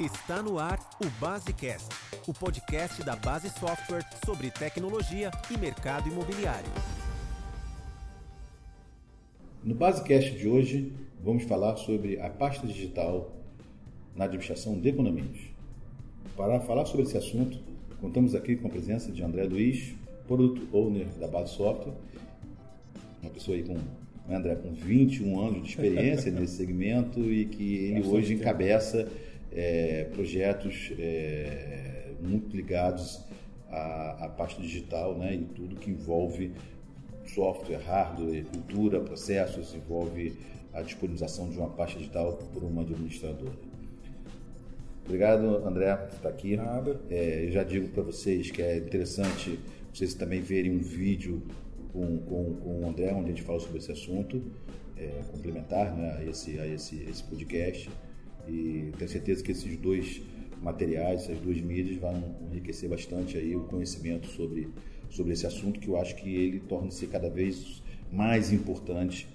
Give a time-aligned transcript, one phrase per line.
[0.00, 1.86] Está no ar o Basecast,
[2.26, 6.70] o podcast da Base Software sobre tecnologia e mercado imobiliário.
[9.62, 10.92] No Basecast de hoje,
[11.22, 13.32] vamos falar sobre a pasta digital
[14.16, 15.50] na administração de condomínios.
[16.36, 17.58] Para falar sobre esse assunto,
[18.00, 19.94] contamos aqui com a presença de André Luiz,
[20.26, 21.92] Product Owner da Base Software,
[23.22, 27.76] uma pessoa aí com né, André, com 21 anos de experiência nesse segmento e que
[27.76, 28.42] ele Bastante hoje tempo.
[29.54, 33.24] É, projetos é, muito ligados
[33.68, 36.52] à, à parte digital né, e tudo que envolve
[37.26, 40.36] software, hardware, cultura, processos, envolve
[40.72, 43.52] a disponibilização de uma pasta digital por uma administradora.
[45.04, 46.56] Obrigado, André, por estar aqui.
[46.56, 47.00] Nada.
[47.10, 49.58] É, eu já digo para vocês que é interessante
[49.92, 51.42] vocês também verem um vídeo
[51.92, 54.42] com, com, com o André, onde a gente fala sobre esse assunto,
[54.96, 57.90] é, complementar né, a, esse, a esse, esse podcast.
[58.48, 60.20] E tenho certeza que esses dois
[60.62, 64.68] materiais, essas duas mídias vão enriquecer bastante aí o conhecimento sobre,
[65.10, 67.82] sobre esse assunto, que eu acho que ele torna-se cada vez
[68.12, 69.28] mais importante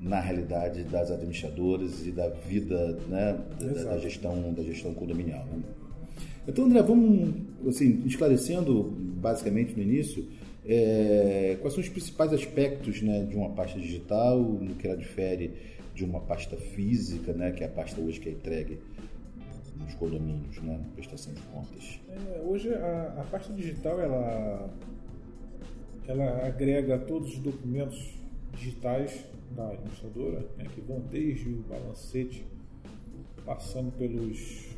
[0.00, 5.44] na realidade das administradoras e da vida né, da, da, gestão da gestão condominial.
[5.44, 5.62] Né?
[6.48, 7.34] Então, André, vamos
[7.68, 8.82] assim, esclarecendo
[9.20, 10.26] basicamente no início
[10.64, 15.50] é, quais são os principais aspectos né, de uma pasta digital, no que ela difere
[15.94, 18.78] de uma pasta física, né, que é a pasta hoje que é entregue
[19.78, 22.00] nos condomínios, né, na prestação de contas?
[22.08, 24.70] É, hoje a, a, pasta digital ela,
[26.06, 28.14] ela agrega todos os documentos
[28.52, 29.24] digitais
[29.56, 32.44] da administradora, né, que vão desde o balancete,
[33.44, 34.70] passando pelos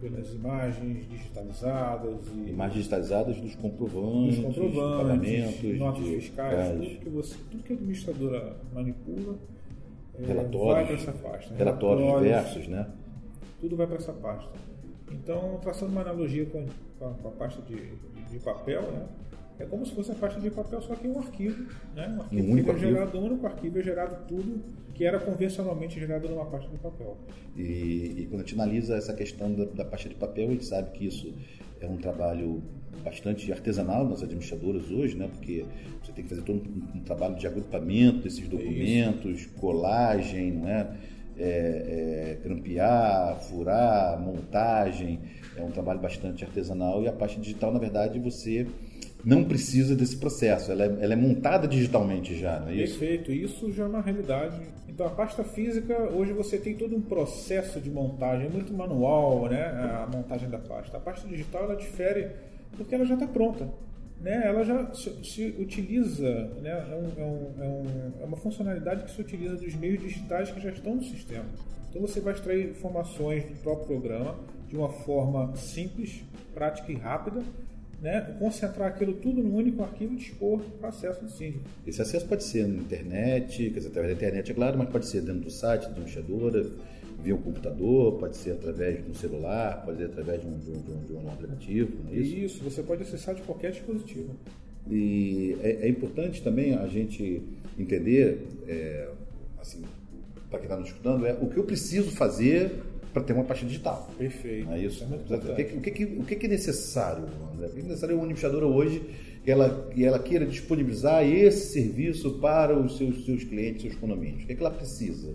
[0.00, 7.08] pelas imagens digitalizadas e imagens digitalizadas dos comprovantes, dos comprovantes pagamentos, notas fiscais, tudo que
[7.08, 9.38] você, tudo que a administradora manipula
[10.18, 11.54] relatórios, vai para essa pasta.
[11.54, 12.86] Relatórios, relatórios diversos, né?
[13.60, 14.50] Tudo vai para essa pasta.
[15.10, 16.66] Então, traçando uma analogia com
[17.00, 19.06] a, com a pasta de, de, de papel, né?
[19.58, 21.66] É como se fosse a pasta de papel, só que um arquivo.
[21.94, 22.08] Né?
[22.08, 24.62] Um arquivo um único é gerado, um único arquivo é gerado tudo
[24.94, 27.16] que era convencionalmente gerado numa pasta de papel.
[27.56, 30.64] E, e quando a gente analisa essa questão da, da, pasta de papel, a gente
[30.64, 31.32] sabe que isso
[31.80, 32.62] é um trabalho
[33.02, 35.28] bastante artesanal nas administradoras hoje, né?
[35.32, 35.64] porque
[36.02, 39.50] você tem que fazer todo um, um trabalho de agrupamento desses documentos, isso.
[39.54, 40.96] colagem, não é?
[41.36, 45.18] É, é, grampear, furar, montagem,
[45.56, 48.68] é um trabalho bastante artesanal e a parte digital, na verdade, você
[49.24, 52.98] não precisa desse processo, ela é, ela é montada digitalmente já, não é isso?
[52.98, 54.60] Perfeito, isso já é uma realidade.
[54.88, 59.48] Então a pasta física, hoje você tem todo um processo de montagem, é muito manual,
[59.48, 59.64] né?
[59.64, 60.96] A montagem da pasta.
[60.96, 62.30] A pasta digital ela difere
[62.76, 63.68] porque ela já está pronta.
[64.20, 68.38] Né, ela já se, se utiliza, né, é, um, é, um, é, um, é, uma
[68.38, 71.44] funcionalidade que se utiliza dos meios digitais que já estão no sistema.
[71.90, 74.36] Então você vai extrair informações do próprio programa
[74.66, 76.24] de uma forma simples,
[76.54, 77.42] prática e rápida,
[78.00, 81.64] né, concentrar aquilo tudo num único arquivo e dispor para acesso do síndico.
[81.86, 85.06] Esse acesso pode ser na internet, quer dizer, através da internet, é claro, mas pode
[85.06, 86.66] ser dentro do site da administradora,
[87.22, 90.70] via um computador, pode ser através de um celular, pode ser através de um, de
[90.70, 91.96] um, de um aplicativo.
[92.04, 92.36] Não é isso?
[92.36, 94.36] isso, você pode acessar de qualquer dispositivo.
[94.90, 97.42] E é, é importante também a gente
[97.78, 99.08] entender, é,
[99.58, 99.82] assim,
[100.50, 102.82] para quem está nos escutando, é o que eu preciso fazer
[103.14, 104.10] para ter uma pasta digital.
[104.18, 104.70] Perfeito.
[104.72, 105.04] É isso.
[105.04, 107.68] É o, que, o, que, o que é necessário, André?
[107.68, 109.02] O que é necessário uma administradora hoje
[109.46, 114.42] e ela, e ela queira disponibilizar esse serviço para os seus, seus clientes, seus condomínios?
[114.42, 115.32] O que, é que ela precisa?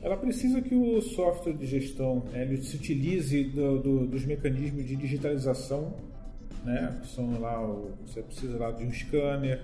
[0.00, 4.86] Ela precisa que o software de gestão né, ele se utilize do, do, dos mecanismos
[4.86, 5.92] de digitalização,
[6.64, 7.00] né?
[7.02, 7.60] Que são lá,
[8.06, 9.60] você precisa lá de um scanner,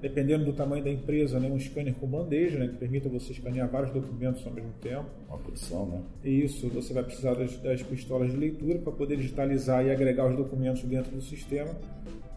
[0.00, 3.68] dependendo do tamanho da empresa, né, um scanner com bandeja, né, que permita você escanear
[3.68, 5.06] vários documentos ao mesmo tempo.
[5.28, 6.00] Uma produção, né?
[6.24, 10.36] Isso, você vai precisar das, das pistolas de leitura para poder digitalizar e agregar os
[10.36, 11.70] documentos dentro do sistema.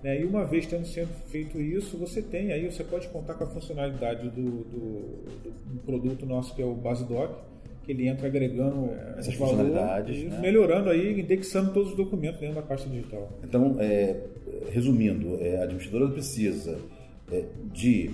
[0.03, 3.46] Né, e uma vez tendo sendo feito isso, você tem aí, você pode contar com
[3.46, 5.23] a funcionalidade do, do,
[5.66, 7.34] do produto nosso que é o BaseDoc,
[7.85, 10.40] que ele entra agregando é, essas funcionalidades, né?
[10.40, 13.29] melhorando aí, indexando todos os documentos dentro da pasta digital.
[13.43, 14.17] Então, é,
[14.72, 16.78] resumindo, é, a administradora precisa
[17.72, 18.11] de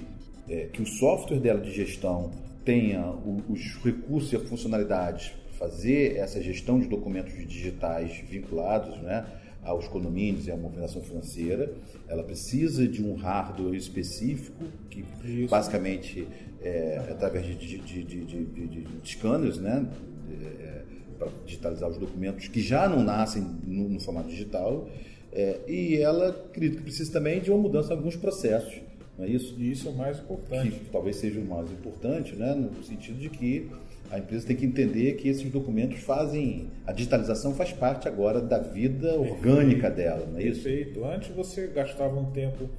[0.49, 2.31] é, que o software dela de gestão
[2.65, 3.13] tenha
[3.47, 9.25] os recursos e a funcionalidade para fazer essa gestão de documentos digitais vinculados né,
[9.63, 11.73] aos condomínios e à movimentação financeira.
[12.07, 15.49] Ela precisa de um hardware específico, que Isso.
[15.49, 16.27] basicamente
[16.61, 19.85] é, é através de, de, de, de, de scanners, né,
[20.31, 20.81] é,
[21.17, 24.87] para digitalizar os documentos que já não nascem no, no formato digital.
[25.31, 28.81] É, e ela acredito que precisa também de uma mudança em alguns processos
[29.19, 29.53] não é isso?
[29.59, 30.71] E isso é o mais importante.
[30.71, 32.55] Que talvez seja o mais importante, né?
[32.55, 33.69] no sentido de que
[34.09, 36.69] A empresa tem que entender que esses documentos fazem.
[36.87, 40.63] A digitalização faz parte agora da vida orgânica dela, não é isso?
[40.63, 41.03] Perfeito.
[41.03, 42.69] Antes você gastava um tempo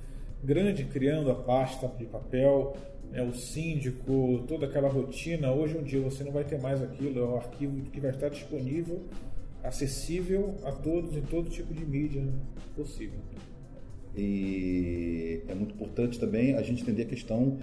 [0.42, 2.74] grande criando a pasta de papel,
[3.12, 5.52] né, o síndico, toda aquela rotina.
[5.52, 8.30] Hoje em dia você não vai ter mais aquilo, é um arquivo que vai estar
[8.30, 9.02] disponível,
[9.62, 12.24] acessível a todos em todo tipo de mídia
[12.74, 13.20] possível.
[14.16, 17.58] E é muito importante também a gente entender a questão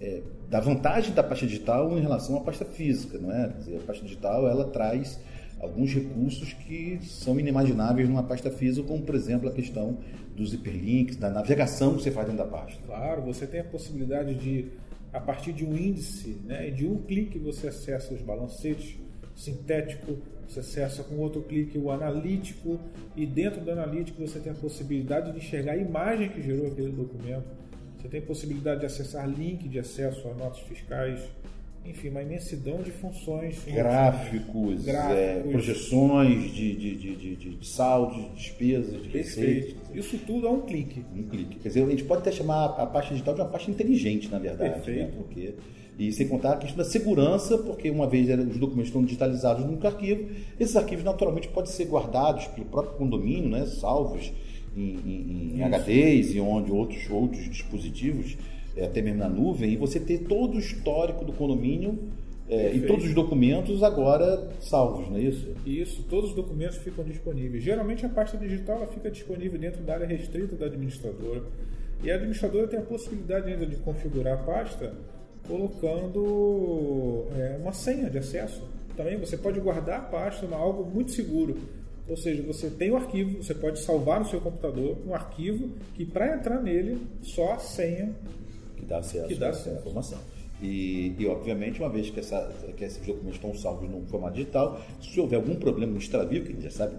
[0.00, 3.48] é, da vantagem da pasta digital em relação à pasta física, não é?
[3.48, 5.20] Dizer, a pasta digital ela traz
[5.60, 9.98] alguns recursos que são inimagináveis numa pasta física, como por exemplo a questão
[10.36, 12.80] dos hiperlinks, da navegação que você faz dentro da pasta.
[12.84, 14.72] Claro, você tem a possibilidade de,
[15.12, 18.96] a partir de um índice, né, de um clique você acessa os balancetes,
[19.34, 22.78] sintético, você acessa com outro clique o analítico
[23.16, 26.92] e dentro do analítico você tem a possibilidade de enxergar a imagem que gerou aquele
[26.92, 27.44] documento.
[27.98, 31.20] Você tem a possibilidade de acessar link de acesso a notas fiscais,
[31.86, 33.62] enfim, uma imensidão de funções.
[33.64, 35.16] Gráficos, Gráficos.
[35.16, 39.74] É, projeções de, de, de, de, de saldos, de despesas, de receitas.
[39.94, 41.04] Isso tudo é um clique.
[41.14, 41.58] Um clique.
[41.58, 44.38] Quer dizer, a gente pode até chamar a pasta digital de uma pasta inteligente, na
[44.38, 44.70] verdade.
[44.70, 44.74] Né?
[44.76, 45.00] Perfeito.
[45.00, 45.12] Né?
[45.16, 45.54] Porque,
[45.98, 49.78] e sem contar a questão da segurança, porque uma vez os documentos estão digitalizados num
[49.86, 53.66] arquivo, esses arquivos naturalmente podem ser guardados pelo próprio condomínio, né?
[53.66, 54.32] salvos
[54.76, 58.36] em, em, em HDs e onde outros, outros dispositivos
[58.76, 61.98] é, até mesmo na nuvem, e você ter todo o histórico do condomínio
[62.48, 65.54] é, e todos os documentos agora salvos, não é isso?
[65.64, 67.62] Isso, todos os documentos ficam disponíveis.
[67.62, 71.42] Geralmente a pasta digital ela fica disponível dentro da área restrita da administradora.
[72.02, 74.92] E a administradora tem a possibilidade ainda de configurar a pasta
[75.46, 78.62] colocando é, uma senha de acesso.
[78.96, 81.56] Também você pode guardar a pasta em algo muito seguro.
[82.08, 85.70] Ou seja, você tem o um arquivo, você pode salvar no seu computador um arquivo
[85.94, 88.14] que para entrar nele só a senha
[88.76, 89.70] que dá acesso, que dá acesso.
[89.70, 90.18] à informação.
[90.62, 94.80] E, e, obviamente, uma vez que, essa, que esses documentos estão salvos no formato digital,
[95.00, 96.96] se houver algum problema no extravio, que a gente já sabe,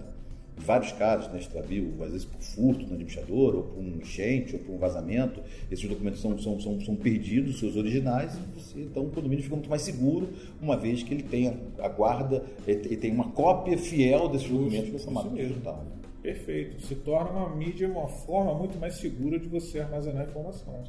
[0.56, 4.60] vários casos, né, extravio, às vezes por furto no administrador, ou por um enchente, ou
[4.60, 9.04] por um vazamento, esses documentos são, são, são, são perdidos, seus originais, e você, então
[9.04, 10.28] o condomínio fica muito mais seguro,
[10.60, 14.98] uma vez que ele tenha a guarda, ele tem uma cópia fiel desses documentos no
[14.98, 15.84] formato digital.
[16.22, 16.80] Perfeito.
[16.84, 20.82] Se torna uma mídia uma forma muito mais segura de você armazenar informação.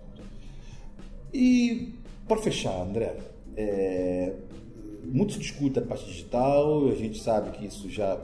[1.31, 1.93] E,
[2.27, 3.15] para fechar, André,
[3.55, 4.33] é,
[5.03, 8.19] muito se discute a parte digital, a gente sabe que isso já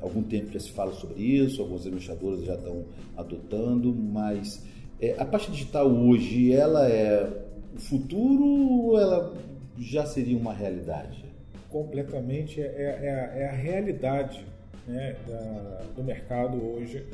[0.00, 2.84] algum tempo já se fala sobre isso, alguns administradores já estão
[3.16, 4.64] adotando, mas
[5.00, 7.30] é, a parte digital hoje, ela é
[7.74, 9.34] o futuro ou ela
[9.78, 11.24] já seria uma realidade?
[11.68, 14.44] Completamente, é, é, é a realidade
[14.86, 17.06] né, da, do mercado hoje,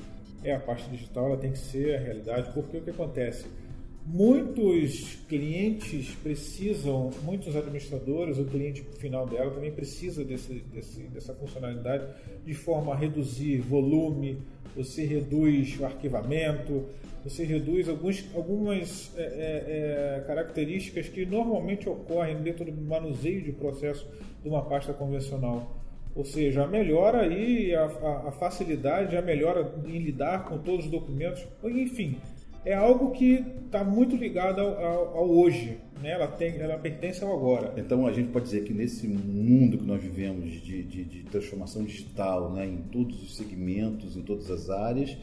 [0.42, 3.46] é a parte digital, ela tem que ser a realidade, porque o que acontece?
[4.06, 12.06] Muitos clientes precisam, muitos administradores, o cliente final dela também precisa desse, desse, dessa funcionalidade
[12.44, 14.38] de forma a reduzir volume,
[14.76, 16.84] você reduz o arquivamento,
[17.24, 23.52] você reduz alguns, algumas é, é, é, características que normalmente ocorrem dentro do manuseio de
[23.52, 24.06] processo
[24.42, 25.80] de uma pasta convencional.
[26.14, 30.84] Ou seja, a melhora aí, a, a, a facilidade, a melhora em lidar com todos
[30.84, 32.18] os documentos, enfim,
[32.64, 36.12] é algo que está muito ligado ao, ao, ao hoje, né?
[36.12, 37.74] ela, tem, ela pertence ao agora.
[37.76, 41.84] Então a gente pode dizer que nesse mundo que nós vivemos de, de, de transformação
[41.84, 42.66] digital, né?
[42.66, 45.16] em todos os segmentos, em todas as áreas,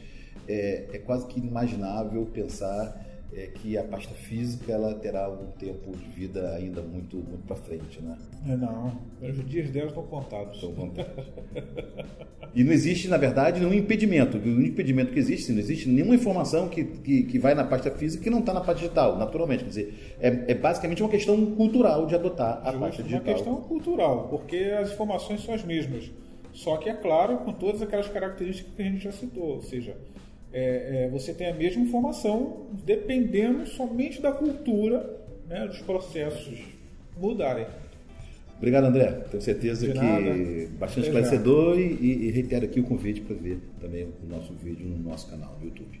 [0.48, 5.96] é, é quase que inimaginável pensar é que a pasta física ela terá um tempo
[5.96, 8.16] de vida ainda muito, muito para frente, né?
[8.46, 10.56] É, não, os dias dela estão contados.
[10.56, 11.24] Estão contados.
[12.54, 14.36] e não existe, na verdade, nenhum impedimento.
[14.36, 18.22] O impedimento que existe, não existe nenhuma informação que, que, que vai na pasta física
[18.22, 19.64] que não está na pasta digital, naturalmente.
[19.64, 23.26] Quer dizer, é, é basicamente uma questão cultural de adotar a Justo, pasta digital.
[23.26, 26.10] Uma questão cultural, porque as informações são as mesmas.
[26.52, 29.96] Só que, é claro, com todas aquelas características que a gente já citou, ou seja,
[30.52, 35.18] é, é, você tem a mesma informação dependendo somente da cultura
[35.48, 36.58] né, dos processos
[37.16, 37.66] mudarem.
[38.58, 39.10] Obrigado, André.
[39.30, 44.26] Tenho certeza que bastante esclarecedor e, e, reitero aqui o convite para ver também o
[44.28, 46.00] nosso vídeo no nosso canal no YouTube.